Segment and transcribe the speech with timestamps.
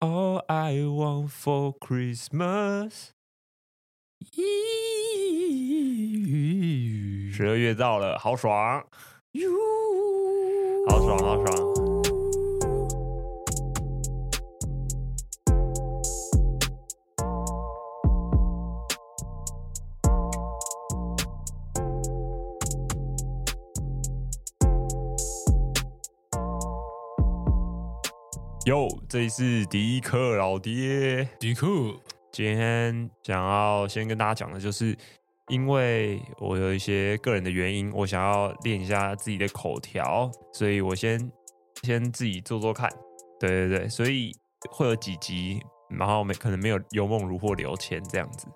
[0.00, 3.10] All I want for Christmas。
[7.32, 8.86] 十二月到了，好爽，
[10.88, 11.67] 好爽，好爽。
[28.68, 31.66] 哟，这里是迪克老爹，迪克。
[32.30, 34.94] 今天想要先跟大家讲的，就是
[35.48, 41.18] 因为我有一些个人的原因，我想要练一下自己的口条，所以我先
[41.82, 42.90] 先自己做做看。
[43.40, 44.32] 对对对，所以
[44.70, 48.46] 会有几集，然后没可能没有幽梦如获留钱这样子。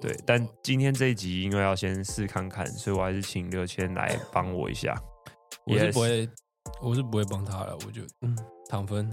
[0.00, 4.98] 对，但今天这一集因为要先试看看，所以我还是请刘谦来帮我一下。
[5.66, 6.26] 我是不会，
[6.80, 8.36] 我是不会帮他了，我就嗯。
[8.68, 9.06] 躺分，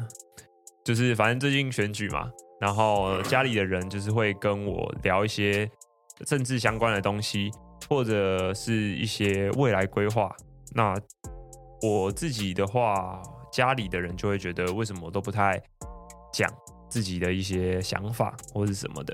[0.85, 2.31] 就是反正最近选举嘛，
[2.61, 5.69] 然后家里的人就是会跟我聊一些
[6.25, 7.51] 政治相关的东西，
[7.89, 10.33] 或者是一些未来规划。
[10.73, 10.95] 那
[11.81, 15.61] 我自己的话，家里的人就会觉得为什么我都不太
[16.31, 16.49] 讲
[16.87, 19.13] 自己的一些想法或者什么的。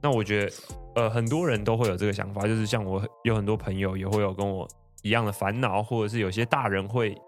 [0.00, 0.52] 那我觉得，
[0.94, 4.68] 呃，很多人都会有这个想法，就是像我有很多朋友也会有跟我
[5.02, 7.20] 一样的烦恼，或者是有些大人会。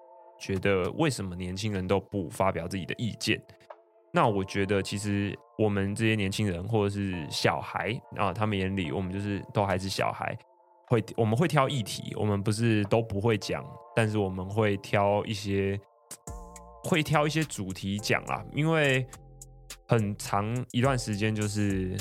[0.43, 3.41] 觉得为什么年轻人都不发表自己的意见？
[4.13, 10.37] 那我觉得其实我们这些年轻人或者是小孩啊，他们眼里我们就是都还是小孩，
[10.89, 15.79] 会我们会挑议题，我们不是都不会讲，但是我们会挑一些
[16.83, 19.07] 会挑一些主题讲啊，因为
[19.87, 21.97] 很长一段时间就是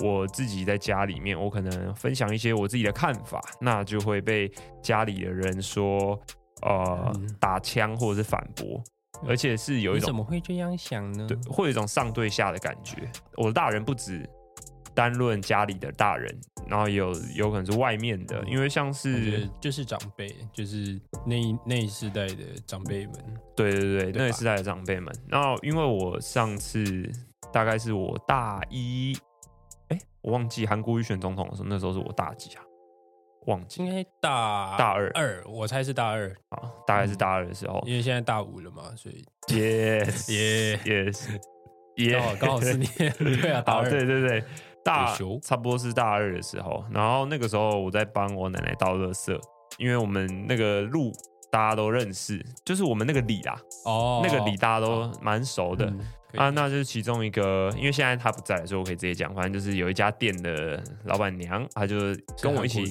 [0.00, 4.50] 我自己在家里面，我可能分享一些我自己的看法，那就会被
[4.82, 6.20] 家里的人说。
[6.62, 8.82] 呃，打枪或者是反驳，
[9.26, 11.26] 而且是有一种怎么会这样想呢？
[11.26, 13.10] 对，会有一种上对下的感觉。
[13.36, 14.28] 我的大人不止
[14.94, 16.34] 单论家里的大人，
[16.66, 23.14] 然后有有可能是外面的，因为像是就是长辈，就是那一那一世代的长辈们。
[23.54, 25.14] 对对对，那一世代的长辈们。
[25.28, 27.06] 然后因为我上次
[27.52, 29.14] 大概是我大一，
[29.88, 32.62] 哎，我忘记韩国瑜选总统的时候，那时候是我大几啊？
[33.46, 33.82] 忘记。
[33.82, 35.10] 应该大大二。
[35.14, 36.28] 二，我猜是大二。
[36.50, 40.26] 啊，大概是大二的时候，因为现在大五了嘛，所以 yes
[40.84, 41.38] yes
[41.96, 42.86] yes，刚好是你
[43.40, 43.88] 对啊，大二。
[43.90, 44.44] 对对对，
[44.84, 49.38] 大差不多是大二的时候，然后那个时候我在帮我奶奶倒垃圾，
[49.78, 51.12] 因为我们那个路
[51.50, 55.90] 大家都认识，就是我们那个里啦，哦，那个里大家都蛮熟的。
[56.36, 61.96] 啊，那就是其中一个，因为现在他不在，所以我可以直接讲，反正就是有一家店的老板娘，她就
[62.42, 62.84] 跟我一起。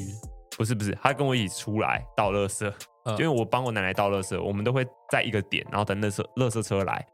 [0.58, 2.72] 不是不是，他跟我一起出来倒垃圾，
[3.12, 7.06] 因为我帮我奶奶倒垃圾，我们都会在一个点，然后等垃圾垃圾车来。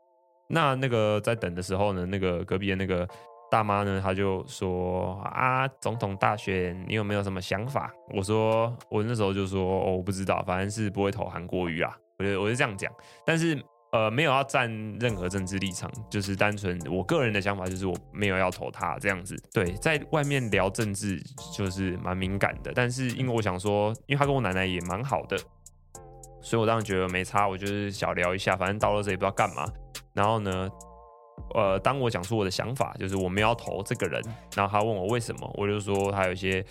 [0.47, 3.07] 那那个在等的时候呢，那个隔壁的那个
[3.49, 7.91] 大妈呢，她就说啊，总统大选你有没有什么想法？
[8.13, 12.91] 我说我那时候就说哦，我不知道，反正是不会投韩国瑜啊，我就我就这样讲，
[13.25, 13.61] 但是。
[13.91, 14.69] 呃，没有要站
[14.99, 19.35] 任何政治立场，就是单纯我个人的想法，就是我没有要投他这样子。
[19.53, 21.21] 对，在外面聊政治
[21.53, 25.37] 就是蛮敏感的，但是因为我想说，因为他跟我奶奶也蛮好的，
[26.41, 29.65] 所以我当时觉得没差，我就是小聊一下，反正到了这也不知道干嘛。
[30.13, 30.69] 然后呢，
[31.53, 34.21] 呃，当我讲出我的想法，就是我没有要投这个人，
[34.55, 36.65] 然后他问我为什么，我就说他有一些。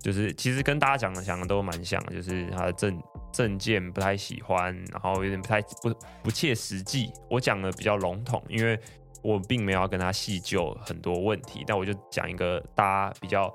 [0.00, 2.94] 就是其实跟大家讲的讲的都蛮像，就是他的政
[3.34, 7.12] 证件不太喜欢，然后有点不太不不切实际。
[7.28, 8.78] 我讲的比较笼统，因为
[9.22, 13.52] 我并没有要跟他细究很多问题，但我就讲一个大家比较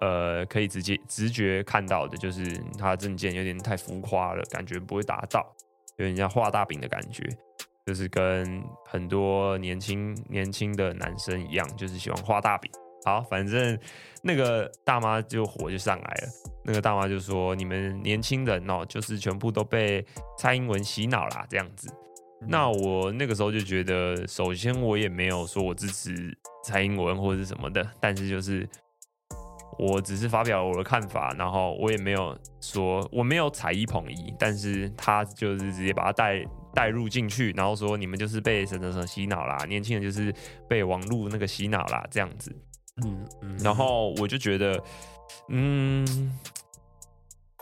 [0.00, 5.46] 呃可以直接直觉看到的，就是他的证件有点太浮夸了，感觉不会达到，
[5.96, 7.22] 有点像画大饼的感觉，
[7.86, 12.68] 就是跟很多年轻年轻的男生一样，就是喜欢画大饼。
[13.04, 13.78] 好，反正
[14.22, 16.28] 那个大妈就火就上来了。
[16.64, 20.04] 那个大妈就说：“你们年轻人哦，就是全部都被
[20.38, 21.92] 蔡英文洗脑啦，这样子。”
[22.48, 28.68] 那我那个时候就觉得，首先我也没有说我支持蔡英文或者是什么的，但是就是
[29.78, 40.34] 我只是发表我的看法，然后我也没有说我没有踩一捧一，但是他就是直接把他带带入进去，然后说你们就是被什么什么洗脑啦，年轻人就是
[40.68, 42.54] 被网络那个洗脑啦，这样子。
[43.02, 44.80] 嗯嗯，然后我就觉得，
[45.48, 46.06] 嗯，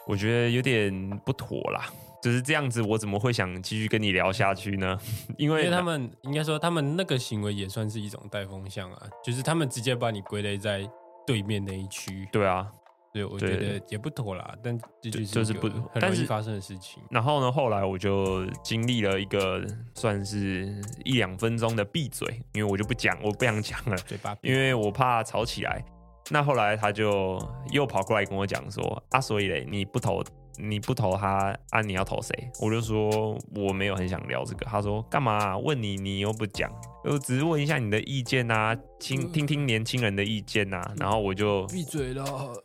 [0.07, 0.93] 我觉得有点
[1.25, 1.87] 不妥啦。
[2.23, 4.97] 就是这样子，我怎么会想继续跟你聊下去呢？
[5.39, 10.89] 因为他们应该说，他们那个行为也算是一种带风向啊，就是他们直接把你归类在
[11.27, 12.29] 对面那一区。
[12.31, 12.71] 对啊，
[13.13, 17.03] 对，我觉得也不妥啦，但这就就是不很容易发生的事情。
[17.11, 19.63] 然后呢，后来我就经历了一个
[19.95, 25.85] 算是一两分钟的闭嘴，因为我就不讲，我不想讲了，嘴巴，因为我怕吵起来。
[26.31, 27.39] 那后来他就
[27.71, 30.23] 又跑过来跟我讲说：“啊，所以嘞，你不投。”
[30.59, 31.81] 你不投他啊？
[31.81, 32.51] 你要投谁？
[32.61, 34.67] 我就说我没有很想聊这个。
[34.67, 35.57] 他说干嘛？
[35.57, 36.71] 问你你又不讲，
[37.03, 40.83] 就只是问一下你的意见呐，听听听年轻人的意见呐。
[40.99, 42.23] 然后我就闭嘴了，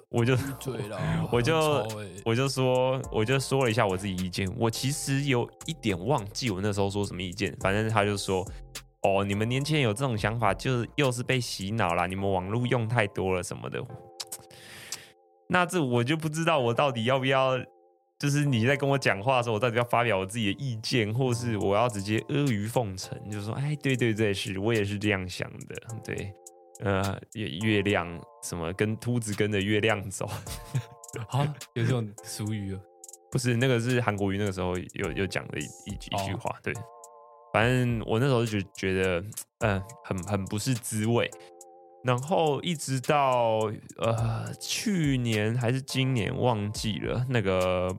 [0.10, 1.00] 我就闭嘴了，
[1.32, 1.88] 我就
[2.26, 4.54] 我就说我就说了一下我自己意见。
[4.60, 8.46] 我其实有一点忘记我那时候说什么意见，反正他就说
[9.08, 12.08] 哦，你们年轻人有这种想法，就是又是被洗脑了。
[12.08, 13.84] 你们网络用太多了什么的。
[15.50, 17.58] 那这我就不知道我到底要不要。
[18.20, 26.34] 就是你在跟我讲话的时候，我到底要发表我自己的意见，或是我要直接阿谀奉承，就说哎，对对对，是我也是这样想的，对，
[26.80, 30.26] 呃，月月亮什么跟秃子跟着月亮走，
[31.28, 31.46] 啊，
[31.76, 32.82] 有这种俗语哦？
[33.30, 36.74] 不是，那个是韩国语，那个时候有有讲的一一一句话，对，
[37.58, 39.24] 反正我那时候就觉得，
[39.62, 41.28] 嗯，很很不是滋味。
[42.04, 43.62] 然后一直到
[43.98, 47.90] 呃去年还是今年忘记了，那个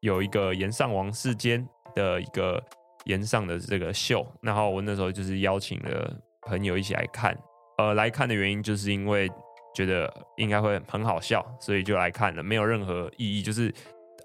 [0.00, 2.58] 有一个岩上王世坚的一个
[3.04, 7.36] 岩上的这个秀，然后我那时候就是邀请了朋友一起来看，
[7.76, 9.30] 呃来看的原因就是因为
[9.74, 13.70] 觉得应该会很好笑，所以就来看了，没有任何意义，就是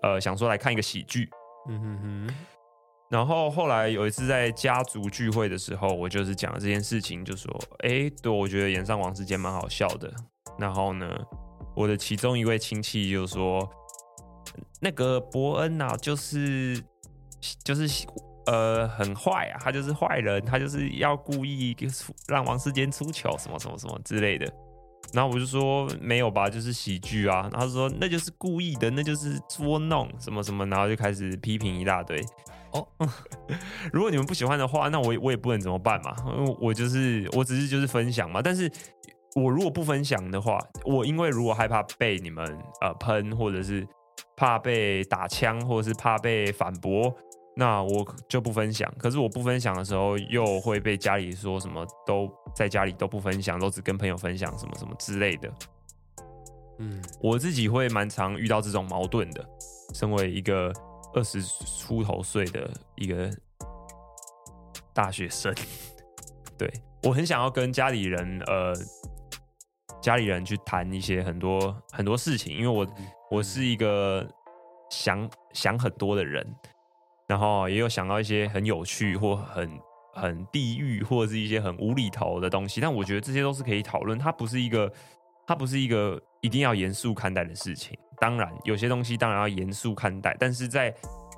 [0.01, 1.29] 呃想说来看一个喜剧。
[1.68, 2.35] 嗯哼哼。
[3.11, 7.53] 然后后来有一次在家族聚会的时候，我就是讲了这件事情，就说
[7.83, 10.09] ：“哎，对我觉得演上王世坚蛮好笑的。”
[10.57, 11.05] 然后呢，
[11.75, 13.69] 我的其中一位亲戚就说
[14.79, 16.81] ：“那个伯恩呐，就是
[17.65, 18.07] 就是
[18.45, 21.75] 呃很坏啊，他就是坏人，他就是要故意
[22.29, 24.49] 让王世坚出糗什么什么什么之类的。”
[25.11, 32.23] 然后我就说：“没有吧，就是喜剧啊。”然后说：“那就是故意的，那就是捉弄什么什么。”然后就开始批评一大堆。
[32.73, 32.88] 哦，
[33.91, 36.15] 如果你们不喜欢的话，那我我也不能怎么办嘛？
[36.59, 38.41] 我就是我只是就是分享嘛。
[38.41, 38.71] 但是
[39.35, 42.45] 我如果不分享的话，我因为如果害怕被你们
[42.81, 43.88] 呃喷，或者是
[44.35, 47.13] 怕被打枪，或者是怕被反驳，
[47.56, 48.91] 那我就不分享。
[48.97, 55.51] 可是我不分享的时候，又会被家里说什么都在家里都不分享，都只跟朋友分享什么什么之类的。
[56.79, 59.45] 嗯，我自己会蛮常遇到这种矛盾的。
[59.94, 60.71] 身为一个。
[61.13, 63.29] 二十出头岁的一个
[64.93, 65.53] 大学生，
[66.57, 66.71] 对
[67.03, 68.73] 我很想要跟家里人，呃，
[70.01, 72.87] 家里人去谈一些很多很多事情，因为我
[73.29, 74.27] 我是一个
[74.89, 76.45] 想想很多的人，
[77.27, 79.79] 然后也有想到一些很有趣或很
[80.13, 84.91] 很地狱或者是一些很无厘头的东西，但我觉得这些都是可以讨论，它不是一个
[85.47, 87.97] 它不是一个一定要严肃看待的事情。
[88.21, 90.94] 当然，有些东西当然要严肃看待，但是在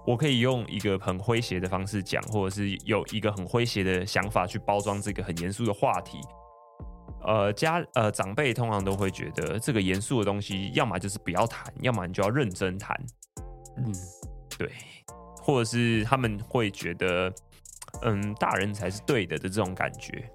[0.05, 6.19] 我可以用一个很诙谐的方式讲，或者是有一个很诙谐的想法去包装这个很严肃的话题。
[7.25, 12.93] 呃，家呃长辈通常都会觉得这个严肃的东西，要么就是不要谈，要么你就要认真谈。
[13.77, 13.93] 嗯，
[14.57, 14.69] 对，
[15.41, 17.33] 或者是他们会觉得，
[18.01, 20.29] 嗯，大人才是对的的这种感觉。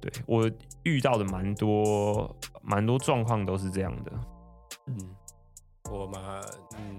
[0.00, 0.50] 对我
[0.84, 4.12] 遇到的蛮多蛮多状况都是这样的。
[4.86, 4.96] 嗯。
[5.90, 6.40] 我嘛，
[6.76, 6.98] 嗯，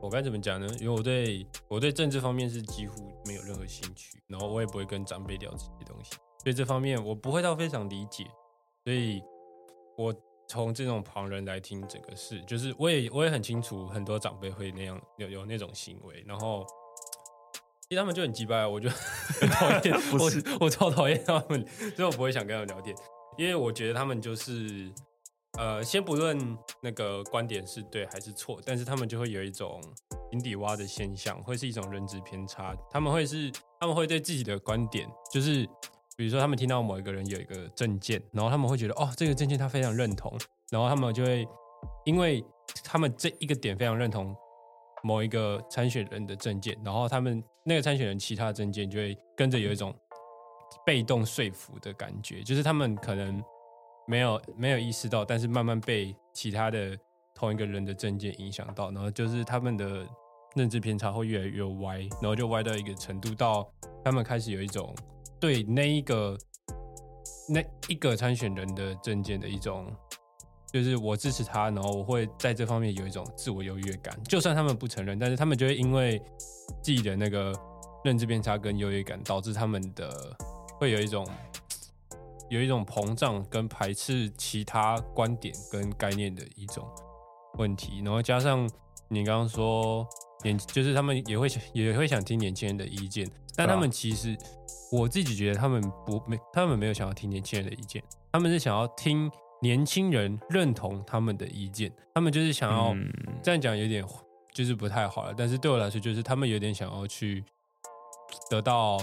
[0.00, 0.66] 我该怎么讲呢？
[0.80, 8.26] 因为我对我对政治方面是几乎没有任何兴趣，然后我也不会跟长辈聊这些东西，所以这方面我不会到非常理解。
[8.84, 9.22] 所以，
[9.96, 10.14] 我
[10.48, 16.64] 从这种旁人来听整个事，就是我也我也很清楚，很多长辈会那样有有那种行为，然后
[17.82, 22.96] 其实他们就很鸡掰，我就很讨厌，我我超讨厌他们， 所以我不会想跟他们聊天，
[23.36, 24.90] 因为我觉得他们就是。
[25.58, 26.38] 呃，先不论
[26.82, 29.80] 那个观点是对还是错，但是他们就会有一种
[30.30, 32.76] 井底蛙的现象，会是一种认知偏差。
[32.90, 35.66] 他们会是，他们会对自己的观点，就是
[36.14, 40.30] 比如说他们听到某一个人有一个证件，然后他们会觉得哦，这个证件他非常认同，
[40.70, 41.48] 然后他们就会，
[42.04, 42.44] 因为
[42.84, 44.36] 他们这一个点非常认同
[45.02, 49.94] 某一个参选人的证件，然后他们那个参选人其他证件就会跟着有一种
[50.84, 53.42] 被动说服的感觉，就是他们可能。
[54.06, 56.96] 没有没有意识到，但是慢慢被其他的
[57.34, 60.06] 同一个人的证件影响到，然后就是他们的
[60.54, 63.68] 认知偏差会越来越歪，然后就歪到一个程度，到
[64.04, 64.94] 他们开始有一种
[65.40, 66.38] 对那一个
[67.48, 69.92] 那一个参选人的证件的一种，
[70.72, 76.22] 就是我支持他，然后我会在这方面有一种自我优越感，就算他们不承认，但是他们就会因为
[76.80, 77.52] 自己的那个
[78.04, 80.36] 认知偏差跟优越感，导致他们的
[80.78, 81.26] 会有一种。
[82.48, 86.88] 有一种膨胀跟排斥其他观点跟概念的一种
[87.58, 88.68] 问题，然后加上
[89.08, 90.06] 你刚刚说
[90.44, 94.36] 年，就是他们也会想也会想听年轻人的意见，但他们其实
[94.92, 102.94] 我自己觉得他们不没他们没有想要听年轻人的意见，他们是想要听年轻人认同他们的意见，他们就是想要
[103.42, 104.04] 这样讲有点
[104.54, 107.44] 就是不太好了，但是对我来说就是他们有点想要去
[108.48, 108.98] 得到。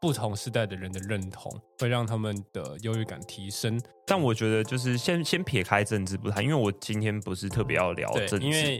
[0.00, 3.80] 不同时代的人的认同，会让他们的优越感提升。
[4.06, 8.76] 但我觉得，就是先先撇开政治不谈，因为我今天不是特别要聊政治，因为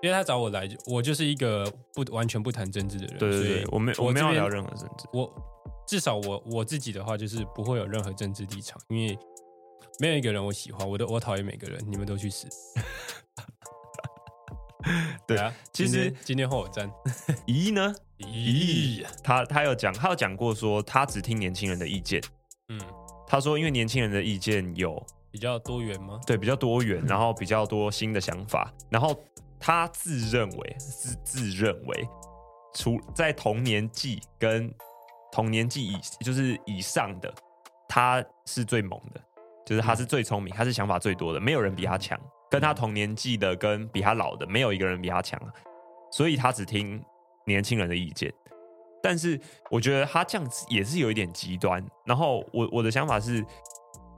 [0.00, 3.18] 因为他找我来，我就是一个不完全不谈政治的人。
[3.18, 5.06] 对对对，我没我没有聊任何政治。
[5.12, 5.30] 我
[5.86, 9.18] 至少我我自己的话，就是不会有任何政治立场，因为
[9.98, 12.46] 没有一个人我喜欢，我都我讨厌每个人，你们都去死。
[15.26, 16.90] 对啊，其实今天换我站
[17.46, 17.94] 咦 呢？
[18.20, 22.20] 咦，他他有讲，他有讲过说他只听年轻人的意见。
[22.68, 22.80] 嗯，
[23.26, 26.20] 他说因为年轻人的意见有比较多元吗？
[26.26, 28.72] 对，比较多元，然后比较多新的想法。
[28.88, 29.18] 然后
[29.58, 32.08] 他自认为自自认为，
[32.74, 34.72] 除在同年纪跟
[35.32, 37.32] 同年纪以就是以上的，
[37.88, 39.20] 他是最猛的，
[39.64, 42.18] 就是他是最聪明，他是想法最多的，没有人比他强。
[42.50, 45.40] 跟他同年纪的，跟比他老的，没有一个人比他强，
[46.10, 47.00] 所以他只听
[47.46, 48.32] 年轻人的意见。
[49.02, 51.84] 但是我觉得他这样子也是有一点极端。
[52.04, 53.44] 然后我我的想法是，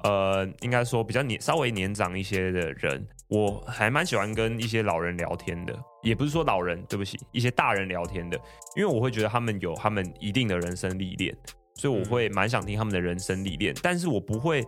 [0.03, 8.37] 呃，应该说比较年稍微年长一些的人，我还蛮喜欢跟一些老人聊天的，也不是说老人，对不起，一些大人聊天的，
[8.75, 11.37] 因为我会觉得他们有他们一定的人生历练，
[11.77, 13.73] 所以我会蛮想听他们的人生历练。
[13.83, 14.65] 但是我不会，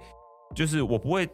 [0.54, 1.28] 就是我不会。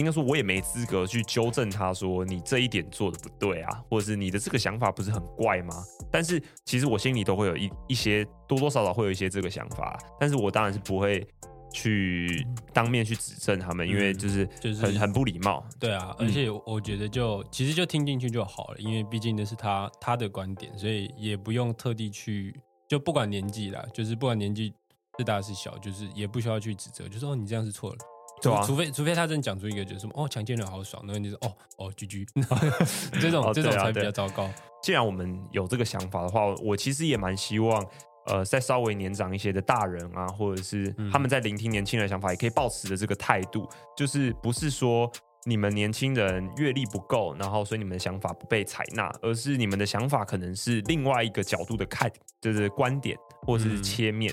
[0.00, 5.74] 应该说，我也没资格去纠正他，说你这一点做的不对啊，或者是你的这个想法不是很怪吗？
[6.10, 11.24] 但是其实我心里都会有一一些多多少少会有一些这个想法，但是我当然是不会
[11.72, 15.64] 去当面去指正他们，因为就是就是很很不礼貌。
[15.78, 24.72] 对啊，而且我觉得就其实就听进去就好了，因为毕竟那是他他的观点，所以也不用特地去就不管年纪啦，就是不管年纪
[25.18, 27.96] 是大是小，就是也不需要去指责，就说你这样是错了。
[28.42, 32.26] 对啊，除非除非他真讲出一个就是什么哦，强奸人好爽，那你就说哦哦居居
[33.20, 34.48] 这种这种才比较糟糕。
[34.82, 37.84] 既然我们有这个想法的话，我其实也蛮希望，
[38.28, 45.10] 呃，在稍微年长一些的大人啊，或者是他们在聆听年轻人的想法，也可以保持的这个态度，就是不是说
[45.44, 54.32] 你们年轻人阅历不够，然后所以你们的想法不被采纳，而是你们的想法可能是另外一个角度的看，就是观点或者是切面。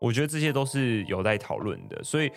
[0.00, 2.32] 我觉得这些都是有待讨论的，所以。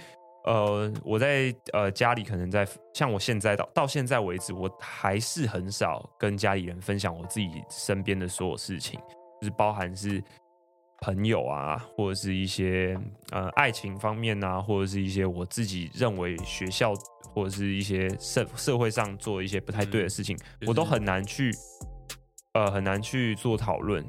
[0.47, 8.97] 呃，我在呃家里可能在像我现在到到现在为止，我还是很少跟家里人分享我自己身边的所有事情，
[9.41, 10.23] 就是包含是
[11.01, 12.97] 朋友啊，或者是一些
[13.31, 16.93] 呃爱情方面啊，或者是一些我自己认为学校
[17.33, 21.51] 或者是一些社社会上做一些不太对的事情，我都很难去
[22.53, 24.01] 呃很难去做讨论，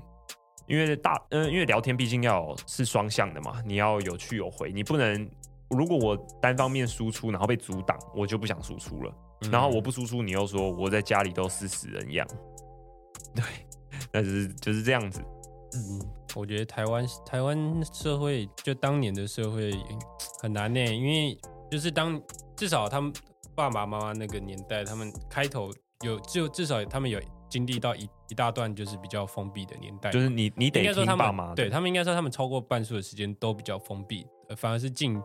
[0.68, 5.28] 因为大嗯因为聊天毕竟要是双向的嘛，你要有去有回，你不能。
[5.70, 9.12] 如果我单方面输出，然后被阻挡，我就不想输出了。
[9.52, 12.26] 然后我不输出，你又说我在家里都是死人一样。
[13.34, 13.44] 对，
[14.12, 15.20] 那就是就是这样子。
[15.74, 16.00] 嗯，
[16.34, 19.70] 我觉得台湾台湾社会就当年的社会
[20.40, 21.38] 很难呢，因为
[21.70, 22.20] 就是当
[22.56, 23.12] 至少他们
[23.54, 25.70] 爸爸妈妈那个年代，他们开头
[26.00, 27.20] 有就至少他们有
[27.50, 30.10] 经历到一一大段就是比较封闭的年代。
[30.10, 35.22] 就是你你得听爸妈，对他们应该说他们超过半数的时间都比较封闭，反而是近。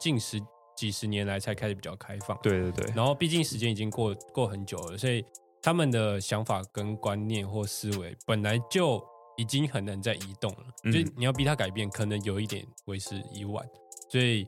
[0.00, 0.40] 近十
[0.76, 2.92] 几十年来才开始比较开放，对对对。
[2.94, 5.24] 然后毕竟时间已经过过很久了，所以
[5.60, 9.04] 他们的想法跟观念或思维本来就
[9.36, 10.92] 已经很难再移动了。
[10.92, 13.66] 所以你要逼他改变，可能有一点为时已晚。
[14.08, 14.46] 所以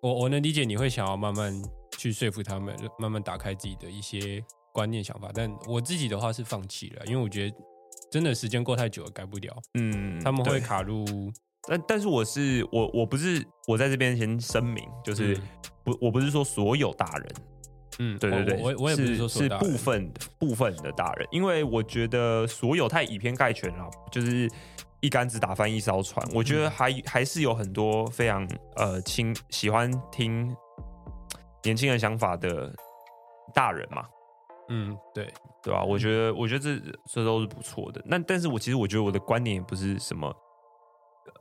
[0.00, 1.52] 我我能理解你会想要慢慢
[1.96, 5.30] 去说服他们，慢慢打开自己的一些观念想法。
[5.32, 7.56] 但我自己的话是放弃了，因为我觉得
[8.10, 9.56] 真的时间过太久了，改不了。
[9.78, 11.32] 嗯，他们会卡入。
[11.66, 15.38] 但但是我是我我不是我在这边先声明，就是
[15.82, 17.34] 不我不是说所有大人，
[17.98, 24.48] 嗯，对对对，我我也不是说是部分部分的大人，因为我觉得所有太以偏概全了，就是
[25.00, 26.26] 一竿子打翻一艘船。
[26.34, 30.54] 我觉得还还是有很多非常呃亲喜欢听
[31.62, 32.70] 年轻人想法的
[33.54, 34.04] 大人嘛，
[34.68, 35.82] 嗯，对对吧？
[35.82, 36.78] 我觉得我觉得这
[37.10, 38.02] 这都是不错的。
[38.04, 40.30] 那但是我其实我觉得我的观点也不是什么。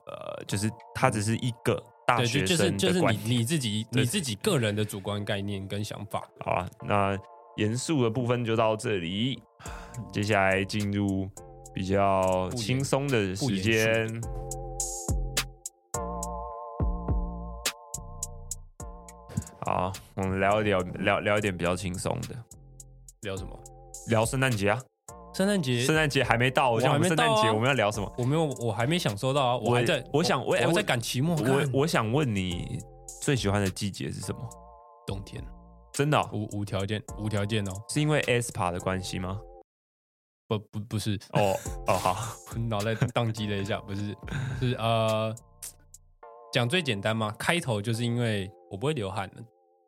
[0.08, 6.28] 呃，就是他只是一个大学生就是你你自己你自己个人的主观概念跟想法。
[6.42, 7.18] 好啊，那
[7.58, 9.42] 严肃的部分就到这里，
[10.12, 11.30] 接下来进入
[11.74, 14.22] 比较轻松的时间。
[19.66, 22.36] 好，我们聊一聊聊聊一点比较轻松的。
[23.22, 23.58] 聊什么？
[24.10, 24.80] 聊圣诞节啊。
[25.34, 28.14] 圣诞节，圣诞节还没到，我想圣诞节我们要聊什么？
[28.18, 31.36] 我没有，我还没享受到啊，我还在，我想，我我在赶期末。
[31.36, 32.80] 我我想问你，
[33.22, 34.40] 最喜欢的季节是什么？
[35.08, 35.44] 冬天。
[35.92, 36.30] 真的？
[36.32, 37.72] 无无条件，无条件哦。
[37.90, 39.40] 是因为 SPA 的关系吗？
[40.48, 41.20] 不不不是。
[41.34, 41.56] 哦
[41.88, 42.16] 哦好，
[42.70, 44.16] 脑袋宕机了一下，不是，
[44.60, 45.34] 是呃，
[46.52, 49.44] 讲最简单嘛，开头就是因为我不会流汗的，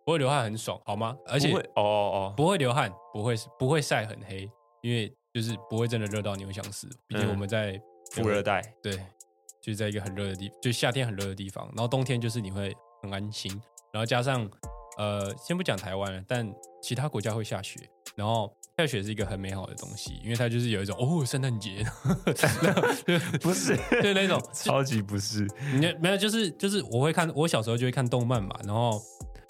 [0.05, 1.15] 不会流汗很爽，好吗？
[1.27, 4.49] 而且哦哦哦，不会流汗，不会不会晒很黑，
[4.81, 5.15] 因为。
[5.36, 7.77] 就是不会真的热到你会想死，毕竟我们在
[8.13, 8.96] 副热带，对，
[9.62, 12.74] 就是在一个很热的地，就夏天很热的地方，然后冬天就是你会
[13.04, 13.51] 很安心，
[13.92, 14.50] 然后加上
[14.98, 16.50] 呃，先不讲台湾了，但
[16.82, 17.77] 其他国家会下雪，
[18.15, 21.84] 然后下雪是一个很美好的东西，因为它就是有一种哦，圣诞节，
[23.42, 29.01] 不是，就那种超级不是，你没有，就是就是我会看，我小时候就会看动漫嘛，然后。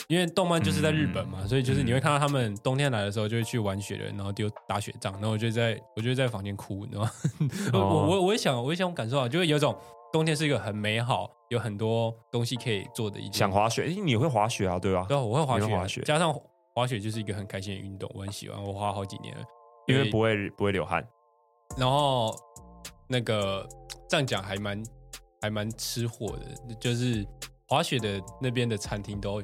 [0.07, 7.11] 因为动漫就是在日本嘛，所以就是你会看到他们冬天来的时候就会去玩雪人，然后丢打雪仗，然后我就在我就在房间哭，你知道吗？
[7.73, 9.75] 我我我也想我也想感受啊，就会有种
[10.13, 14.77] 冬天是一个很美好，有很多东西可以做的一想滑雪，你会滑雪啊？
[14.77, 15.05] 对吧？
[15.09, 16.31] 对，我会滑雪，滑雪加上
[16.75, 19.43] 滑雪就是一个很开心的运动，我很喜欢，我滑好几年了，
[19.87, 21.03] 因为不会不会流汗。
[21.77, 22.31] 然后
[23.07, 23.67] 那个
[24.07, 24.83] 这样讲还蛮
[25.41, 27.25] 还蛮吃货的，就是
[27.67, 29.41] 滑雪的那边的餐厅都。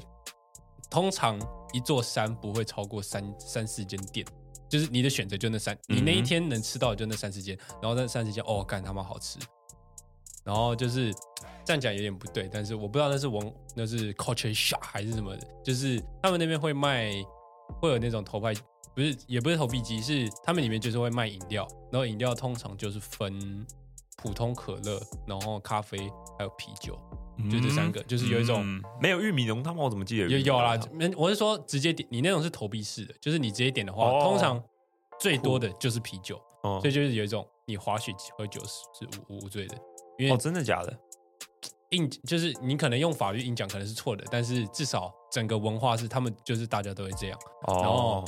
[0.91, 1.39] 通常
[1.71, 4.23] 一座山不会超过三三四间店，
[4.69, 9.39] 就是你的选择就那三，你那一天能吃到就那三四间，然后那三四间哦，干他妈好吃，
[10.43, 11.13] 然后就是
[11.63, 17.13] 这样讲有点不对，但是我不知道那是文那是 culture shock 还是什么的，就是他们那边会卖
[17.79, 18.53] 会有那种投牌，
[18.93, 23.65] 不是也不是投币机，是他们里面就是会卖饮料，然后饮料通常就是分
[24.17, 25.97] 普通可乐，然后咖啡
[26.37, 26.99] 还有啤酒。
[27.49, 28.65] 就这三个，就是有一种
[29.01, 29.83] 没有玉米浓汤吗？
[29.83, 30.79] 我怎么记得有有啦？
[31.17, 34.61] 我是说直接点，你那种是投币式的，就是你直接点的话，通常
[35.19, 39.75] 最多的就是啤酒，哦所以就是有一种你滑雪喝酒是是无无罪的。
[40.17, 40.99] 因为哦，真的假的？
[41.89, 47.39] 硬就是你可能用法律硬讲可能是错的，但是至少整个文化是他们就是大家都会这样。
[47.67, 48.23] 然后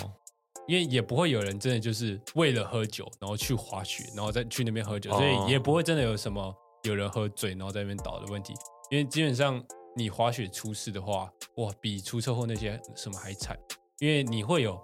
[0.68, 8.54] 因为也不会有人真的就是为了喝酒然后去滑雪，然后再去那边喝酒，所以也不会真的有什么有人喝醉然后在那边倒的问题。
[8.90, 9.64] 因为基本上
[9.96, 13.58] 你滑雪出事的话，哇，比出车祸那些什么还惨。
[14.00, 14.80] 因为你会有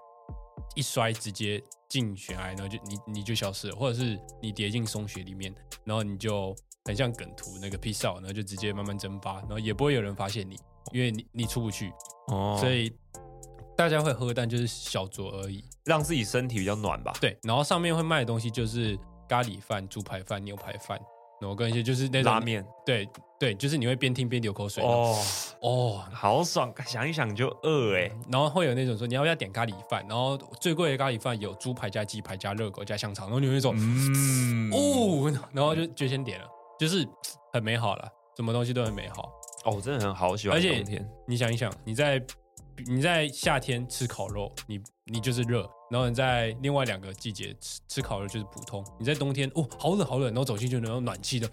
[0.76, 10.58] 一摔直接进悬崖，然后就你你就消失了，或者是你跌进松雪里面，然后你就很像梗图那个 P 扫，然后就直接慢慢蒸发，然后也不会有人发现你，
[10.94, 11.92] 因为你你出不去。
[12.28, 12.96] 哦，所以
[13.76, 17.12] 大家会喝，但就是小酌而已，让自己身体比较暖吧。
[17.20, 21.00] 对，然后上面会卖的东西就是咖喱饭、猪排饭、牛排饭。
[21.40, 23.08] 然后跟一些就是那种拉面，对
[23.40, 25.18] 对，就是你会边听边流口水哦
[25.62, 28.12] 哦，好爽，想一想就饿哎。
[28.30, 36.46] 然后会有那种说你要不要点咖喱饭，然后最贵的咖喱饭有猪排加鸡排加热狗加香肠，然后你会说嗯哦，然后就就先点了，
[36.78, 37.08] 就是
[37.54, 39.32] 很美好了，什么东西都很美好
[39.64, 40.58] 哦，真的很好喜欢。
[40.58, 40.84] 而且
[41.26, 42.22] 你想一想，你在
[42.88, 45.70] 你在夏天吃烤肉，你你就是热。
[45.92, 51.48] 然后你在另外两个季节吃吃烤肉就是普通，你在冬天哦好冷好冷，然后走进去然后暖气的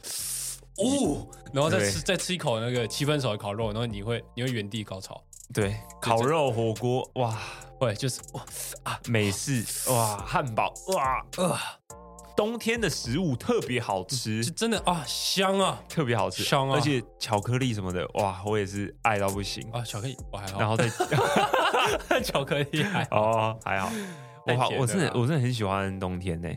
[0.76, 5.20] 哦，然后再吃再吃一口那个七分熟的烤肉，然后你会你会原地高潮。
[5.54, 7.38] 对，烤肉火锅哇，
[7.78, 8.44] 会就是哇
[8.82, 11.58] 啊美式哇汉堡哇呃。
[12.36, 19.66] 冬天的食物特别好吃，是真的啊香啊，特别好吃香啊，而且巧克力什么的哇，我也是爱到不行。
[19.72, 20.88] 啊，巧克力我还好，然后再
[22.22, 23.90] 巧克力还 哦还好。
[24.46, 26.48] 我好，我真的我真的很喜欢冬天呢。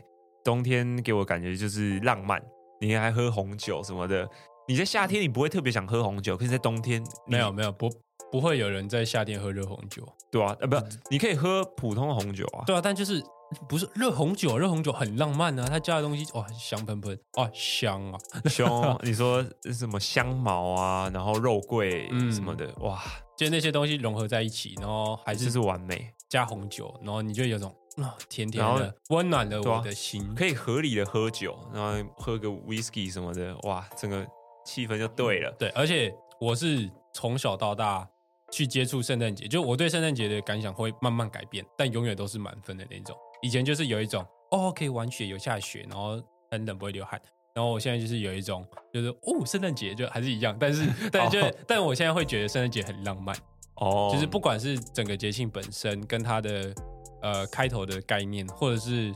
[0.44, 2.40] 冬天给我感觉就是浪漫，
[2.80, 4.28] 你还喝红酒什么的。
[4.68, 7.90] 你在夏天你不会特别想喝红酒，可是在冬天没有没有不
[8.30, 10.76] 不会有人在夏天喝热红酒，对啊，呃不，
[11.10, 13.22] 你可以喝普通的红酒啊，对啊，但就是
[13.68, 23.00] 不是热红酒，热红酒很浪漫啊，它加的东西哇香喷喷啊香啊 香， 你说什么香茅啊，然后肉桂什么的哇，
[23.36, 27.74] 就那些东西融合在一起，然后还是是完美，加红酒，然后你就有种。
[27.96, 30.32] 啊，甜甜的，温暖了我的心。
[30.34, 34.24] 可以合理的喝酒，然后喝个 whisky 什么的，哇，整个
[34.64, 35.52] 气氛就对了。
[35.58, 38.08] 对，而且我是从小到大
[38.50, 43.16] 去接触圣诞节，就我对圣诞节的感想会慢慢改变，但永远都是满分的那种。
[43.42, 47.20] 以前就是有一种哦，可以玩雪，有下雪，然后很冷不会流汗。
[47.54, 53.36] 然后我现在就是有一种，就是哦，圣诞节就还是一样，但是 但就但我现在会觉得圣诞节很浪漫
[53.76, 56.74] 哦，就是不管是整个节庆本身跟它的。
[57.22, 59.12] 呃，开头的概念，或者是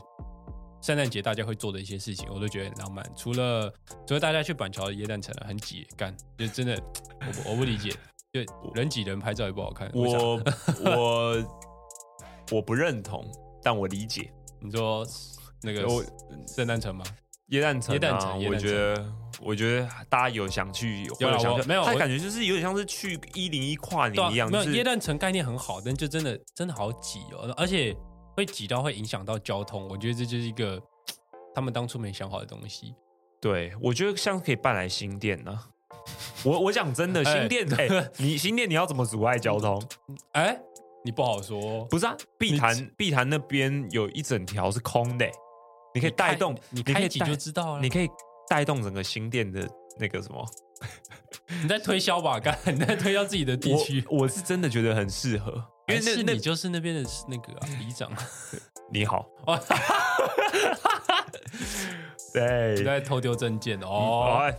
[0.79, 3.03] 圣诞节大家会做的一些事情，我都觉得很浪漫。
[3.15, 3.73] 除了
[4.05, 6.79] 除了大家去板桥的椰蛋城很挤，干就真的
[7.19, 7.89] 我我不理解，
[8.43, 9.89] 就人挤人拍照也不好看。
[9.93, 10.41] 我
[10.83, 11.61] 我
[12.51, 13.25] 我不认同，
[13.63, 14.29] 但我理解。
[14.59, 15.05] 你说
[15.61, 16.03] 那个我
[16.47, 17.05] 圣诞城吗？
[17.47, 21.85] 耶诞城，耶诞城，我觉得，我觉得大家有想去，有想去，没有？
[21.85, 24.49] 他感觉就是有点像是去一零一跨年一样。
[24.49, 27.95] 没有，耶诞城概念很好，但就真的真的好挤哦，而且
[28.35, 29.87] 会挤到会影响到交通。
[29.87, 30.81] 我觉得这就是一个
[31.53, 32.95] 他们当初没想好的东西。
[33.39, 35.57] 对，我觉得像可以办来新店呢。
[36.43, 39.81] 我我讲真的，新店，哎， 你新店你要怎么阻碍交通？
[40.33, 40.57] 哎，
[41.03, 41.85] 你不好说。
[41.85, 45.25] 不是啊，碧潭碧潭那边有一整条是空的。
[45.93, 47.81] 你可以带动，你开几就知道了。
[47.81, 48.09] 你可以
[48.49, 49.67] 带动整个新店的
[49.97, 50.45] 那个什么？
[51.63, 54.03] 你在推销吧，刚你在推销自己的地区。
[54.09, 55.51] 我是真的觉得很适合，
[55.87, 58.11] 因为那你就是那边的那个里长。
[58.91, 59.25] 你好，
[62.33, 64.51] 对，你在偷丢证件哦。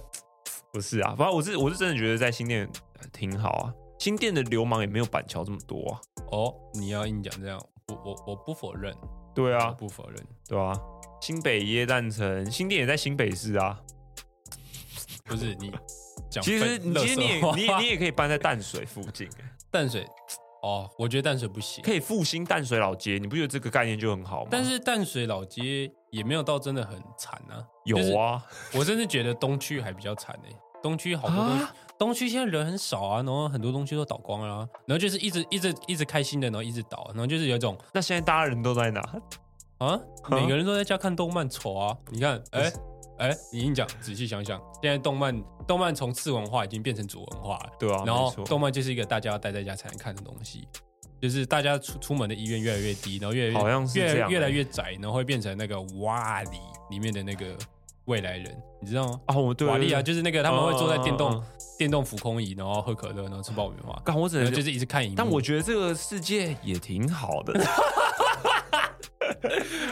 [0.77, 2.69] 不是啊，反正我是我是真的觉得在新店
[3.11, 3.73] 挺好啊。
[3.99, 6.01] 新店的流氓也没有板桥这么多啊。
[6.33, 7.59] 哦，你要硬讲这样，
[7.89, 8.95] 我我我不否认。
[9.35, 10.79] 对啊，不否认，对啊。
[11.23, 13.81] 新北耶诞城新店也在新北市啊，
[15.25, 15.73] 不是你
[16.29, 19.27] 讲，其实其实你也你 你也可以搬在淡水附近，
[19.71, 20.07] 淡水
[20.63, 24.49] 哦，我觉得淡水不行，可以复兴淡水老街，你不觉得这个概念就很好吗？
[24.51, 30.57] 但是淡水老街也没有到真的很惨啊，有啊，我甚至觉得东区还比较惨呢。
[30.87, 31.65] 东区好多东西，
[31.99, 39.01] 东区现在人很少啊，然后很多东西都倒光了，然后就是一直一直一直开心的，然后一直倒，然后就是有一种，那现在大家人都在哪？
[39.79, 41.97] 啊，每个人都在家看动漫，丑啊！
[42.11, 42.73] 你看，哎
[43.19, 48.03] 哎，你硬讲，仔细想想，现在动漫动漫从次文化已经变成主文化了，对啊。
[48.07, 50.69] 然后动漫就是一个大家要待在家才能看的东西，
[51.21, 56.59] 就是大家出出门的意愿越来越低，然后越好像是越越来越窄，然后会变成那个哇里
[56.91, 57.55] 里面的那个
[58.07, 59.21] 未来人，你知道吗？
[59.27, 61.43] 啊，我对瓦力啊，就是那个他们会坐在电动
[61.79, 64.01] 电动浮空椅，然后喝可乐，然后吃爆米花。
[64.05, 67.61] 刚我只能就是一直看影，但我觉得这个世界也挺好的。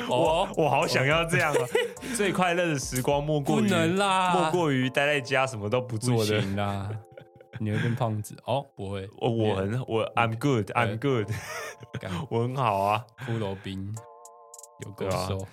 [0.09, 1.59] 我我好想要这样啊！
[2.17, 6.89] 最快乐的时光莫过于莫过于待在家什么都不做的啦。
[7.59, 8.65] 你会变胖子哦？
[8.77, 11.29] 不会，我我很我 I'm good I'm good，
[12.31, 13.05] 我很好啊。
[13.27, 13.95] 骷髅兵
[14.85, 15.47] 有够瘦。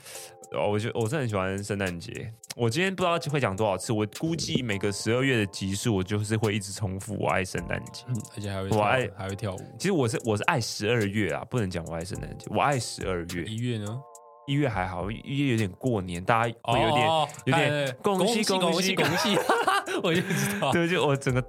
[0.58, 2.32] 哦，我觉得我是很喜欢圣诞节。
[2.58, 8.04] 我今天不知道会讲多少次，我估计每个十二月的集数，我就是会一直重复我爱圣诞节，
[8.36, 9.60] 而且还会我爱还会跳舞。
[9.80, 13.44] 其实我是我是爱十二月啊，不能讲我爱圣诞节，我爱十二月。
[13.46, 13.98] 一月呢？
[14.48, 17.08] 一月还好，一月有点过年，大家会有点
[17.46, 19.38] 有点恭喜恭喜恭喜，
[20.04, 21.42] 我就知道，对，就我整个。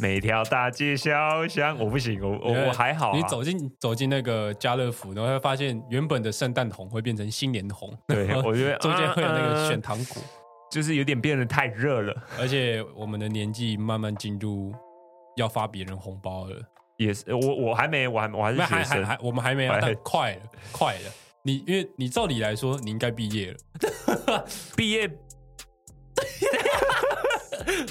[0.00, 3.12] 每条大街小巷，我不行，我我我还好。
[3.14, 7.92] 你走进走进那个家乐福，然后会发现原本的圣诞红会变成新年红。
[8.06, 10.22] 对，我觉得 中间会有那个选糖果，
[10.70, 12.14] 就是有点变得太热了。
[12.38, 14.72] 而且我们的年纪慢慢进入
[15.36, 16.56] 要发别人红包了。
[16.96, 21.10] 也是，我我还没，我还我还是学生，还我们还没有，但快了，快了。
[21.42, 23.58] 你因为你照理来说，你应该毕业了，
[24.76, 25.10] 毕业。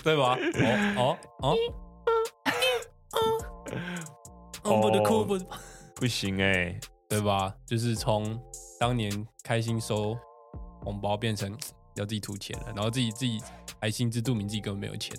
[0.03, 0.38] 对吧？
[0.97, 1.55] 哦哦
[4.63, 4.81] 哦！
[4.81, 5.38] 不的哭不
[5.95, 6.79] 不行哎，
[7.10, 7.53] 对吧？
[7.65, 8.39] 就是从
[8.79, 9.12] 当年
[9.43, 10.17] 开心收
[10.84, 11.51] 红包变成
[11.95, 13.41] 要自己吐钱了，然后自己自己
[13.79, 15.15] 还心知肚明自己根本没有钱。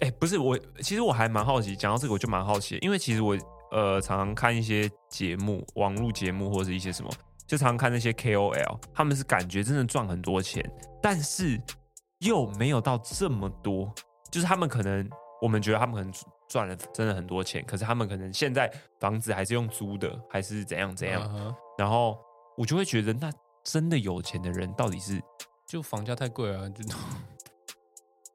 [0.00, 3.36] 哎，不是我，其实我还蛮好奇，讲到这个我就蛮好奇，因为其实我
[3.70, 7.10] 呃常常看一些节目，网络节目或者是一些什么，
[7.46, 10.64] 就常常看那些 KOL，他们是感觉真的赚很多钱，
[11.02, 11.60] 但是。
[12.20, 13.92] 又没有到这么多，
[14.30, 15.08] 就是他们可能，
[15.42, 16.12] 我们觉得他们可能
[16.48, 21.54] 赚了真的很多钱，可是他们可能现在房子还是用租的，还是怎样怎样。
[21.78, 22.18] 然后
[22.56, 23.32] 我就会觉得，那
[23.64, 25.20] 真的有钱的人到底是
[25.66, 26.68] 就房价太贵啊？
[26.68, 26.84] 就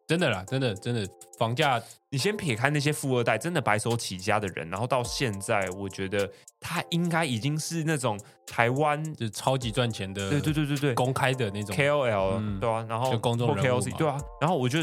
[0.08, 14.80] 真的啦，真的真的房价，你先撇开那些富二代，真的白手起家的人，然后到现在，我觉得他应该已经是那种台湾就超级赚钱的，对对对对对，公开的那种 KOL，对啊，然后公众人物，对啊，然后我就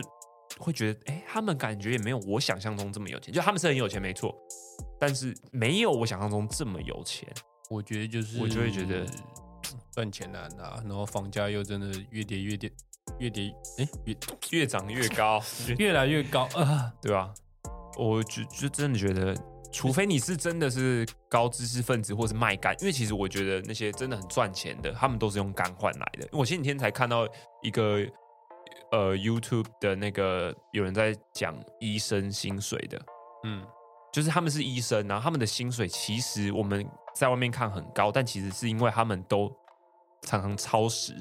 [0.59, 4.35] 会觉得，哎，他们感觉也没有我想象中这么有钱，就他们是很有钱没错，
[4.99, 7.29] 但是没有我想象中这么有钱。
[7.71, 9.07] 我觉得就是，我就会觉得
[9.93, 12.71] 赚钱难啊，然后房价又真的越跌越跌。
[13.19, 14.17] 越跌，哎，越
[14.61, 15.41] 越长越高，
[15.79, 17.33] 越来越高 啊，对吧？
[17.97, 19.37] 我就就真的觉得，
[19.71, 26.29] 除非你是真的是高知识分子，或是卖干，因为其实我觉得那些真的很赚钱的，他们都是用干换来的。
[26.33, 27.29] 我前几天才看到
[27.63, 27.99] 一个
[28.93, 33.01] 呃 YouTube 的那个有人在讲医生薪水的，
[33.45, 33.63] 嗯，
[34.13, 39.55] 就是他们是医生，然后他们的薪水其实我们在外面看很高，但其实是因为他们都
[40.23, 41.15] 常常超时，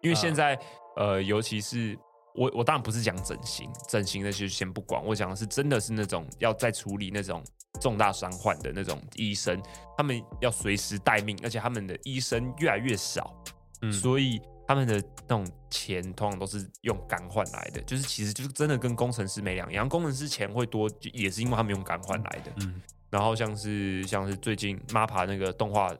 [0.00, 0.58] 因为现在。
[0.96, 1.98] 呃，尤其是
[2.34, 5.04] 我，我当然不是讲整形，整形那就先不管。
[5.04, 7.42] 我讲的是真的是那种要在处理那种
[7.80, 9.60] 重大伤患的那种医生，
[9.96, 13.34] 他们要随时待命，而且他们的医生越来越少，
[13.82, 14.94] 嗯所以他们的
[15.26, 19.88] 那种钱通常都是用钢换来的，就是其实就是真的跟工程师没两样。
[19.88, 22.52] 工程师钱会多，也是因为他们用钢换来的。
[22.60, 25.92] 嗯，然后像是像是最近 MAPA 那个动画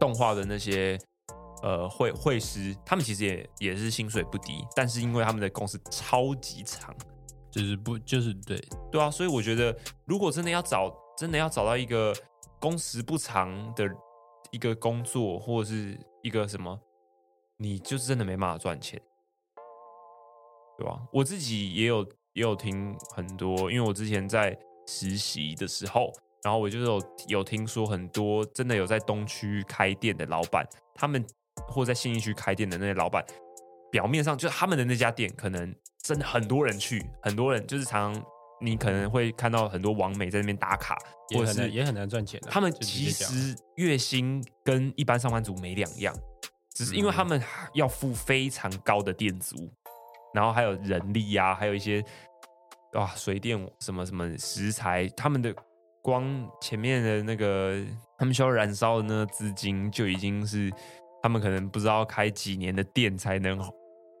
[0.00, 0.98] 动画的那些
[1.62, 6.94] 呃会会师，他们其实也也是薪水不低，但是因为他们的工时超级长，
[7.50, 8.58] 就是不就是对
[8.90, 12.14] 对啊，所以我觉得如果真的要找真的要找到一个
[12.60, 13.88] 工时不长的。
[14.52, 16.80] 一个工作或者是一个什么，
[17.56, 18.98] 你就是真的没办法赚钱，
[20.78, 21.02] 对吧？
[21.12, 26.12] 我自己也有也有听很多，因为我之前在实习的时候，
[26.44, 30.64] 然后我就有有听说很多真的有在东区开店的老板，
[30.94, 31.26] 他们
[31.68, 33.24] 或在信义区开店的那些老板，
[33.90, 38.14] 表面上就他们的那家店可能真的很多人去，很多人就是常。
[38.58, 40.96] 你可能会看到很多网美在那边打卡，
[41.34, 42.40] 或者是也很难赚钱。
[42.48, 46.14] 他们其实月薪跟一般上班族没两样，
[46.72, 47.38] 只是因为他们
[47.74, 49.70] 要付非常高的店租，
[50.32, 52.02] 然后还有人力呀，还有一些
[52.94, 55.54] 哇水电什么什么食材，他们的
[56.02, 56.24] 光
[56.62, 57.84] 前面的那个
[58.16, 60.72] 他们需要燃烧的那个资金就已经是
[61.26, 63.60] 他们可能不知道开几年的店才能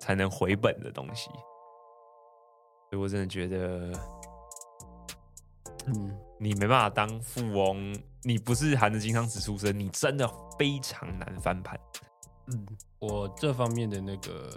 [0.00, 1.30] 才能回本的东西。
[2.90, 3.92] 所以我真的觉得。
[5.86, 11.78] 嗯，你没办法当富翁，你不是含着金汤匙出生，你真的非常难翻盘。
[12.46, 12.66] 嗯，
[12.98, 14.50] 我这方面的那个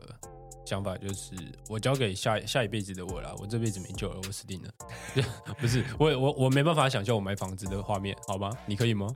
[0.66, 1.36] 想法就是，
[1.70, 4.72] 我交给下下一辈子的我了，我这辈子没救了，我死定了。
[5.62, 8.50] 不是，我我我没办法想象我买房子的画面，好吗？
[8.66, 9.16] 你可以吗？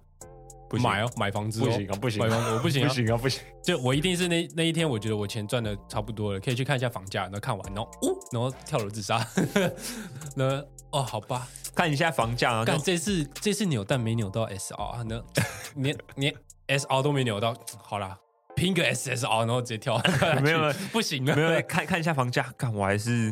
[0.79, 3.41] 买哦，买房子不行啊，不行，买房子我不行，不行啊，不行。
[3.63, 9.25] 就我一定是那那一天，我觉得我钱赚的差不多了，可以去看一下房价，然后看完，然后哦，然后跳楼自杀。
[10.35, 12.63] 那哦，好吧，看一下房价啊。
[12.65, 15.23] 但这次这次扭蛋没扭到 SR，那
[15.81, 16.33] 连连
[16.67, 18.17] SR 都没扭到，好啦，
[18.55, 20.01] 拼个 SSR，然后直接跳。
[20.41, 23.31] 没有，不行，没有，看看一下房价，看我还是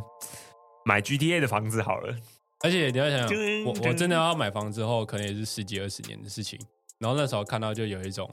[0.85, 2.15] 买 GTA 的房子好了。
[2.63, 6.59] 而且你要想想，我我真的要买房之后，可能也是十几二十年的事情。
[7.01, 8.29] 然后那时候看到就有一种，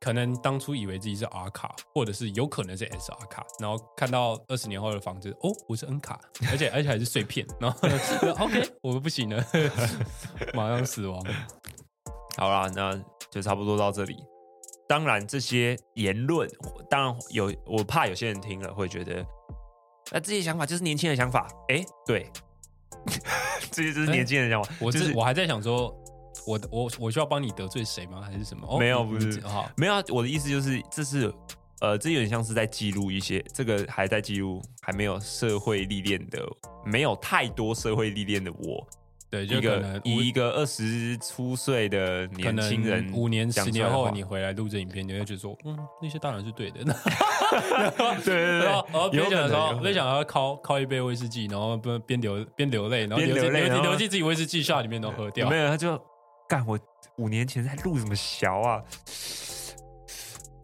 [0.00, 7.78] 可能当初以为自己是 R 卡，或者是有可能是 SR 卡，然后看到二十年后的房子，哦，我是 N 卡，而且而且还是碎片，然后
[8.40, 9.44] OK，我们不行了，
[10.52, 11.24] 马上死亡。
[12.36, 13.00] 好啦，那
[13.30, 14.16] 就差不多到这里。
[14.88, 16.50] 当然这些言论，
[16.90, 19.24] 当然有，我怕有些人听了会觉得，
[20.10, 21.46] 那这些想法就是年轻人想法。
[21.68, 22.28] 哎，对，
[23.70, 24.74] 这些就是年轻人想法。
[24.80, 25.96] 我是我还在想说。
[26.46, 28.20] 我我我需要帮你得罪谁吗？
[28.20, 28.78] 还是什么？
[28.78, 29.42] 没有，不是，
[29.76, 29.94] 没有。
[29.94, 31.32] 啊我的意思就是，这是
[31.80, 36.44] 呃，这有点像是在记录一些这个还在记录还没有社会历练的，
[36.84, 38.86] 没有太多社会历练的我。
[39.30, 46.82] 对，一个以一个二十出岁的年轻人，五年、十年后你回来录这影片，你会觉得说，嗯，那些当然是对的。
[48.24, 55.48] 对对对， 然后边讲的时候，边想要靠靠一杯威士忌，然后边边流边流泪，然后流流流流进自己威士忌下里面都喝掉。
[55.48, 56.00] 没有，他就。
[56.48, 56.78] 干我
[57.16, 58.82] 五年前在录什么小啊？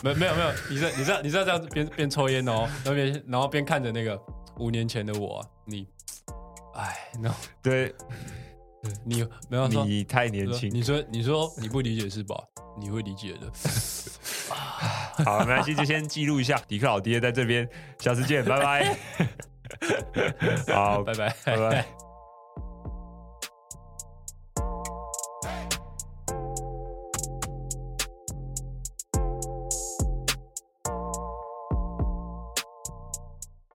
[0.03, 4.20] 没没有没有，你在你在你在这样子边边抽烟哦，然后边然后边看着那个
[4.59, 5.87] 五年前的我，你，
[6.75, 7.94] 哎，那 对，
[9.05, 12.35] 你没有说你太年轻，你说你说你不理解是吧？
[12.79, 13.51] 你会理解的。
[15.25, 16.57] 好，没关系，就先记录一下。
[16.66, 17.66] 迪克老爹在这边，
[17.99, 18.97] 下次见，拜拜。
[20.75, 21.87] 好，拜拜，拜拜。